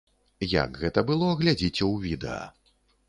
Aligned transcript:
Як 0.53 0.79
гэта 0.83 1.03
было, 1.09 1.27
глядзіце 1.41 1.77
ў 1.77 1.93
відэа. 2.07 2.43